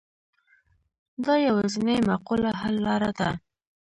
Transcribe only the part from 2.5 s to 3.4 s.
حل لاره ده.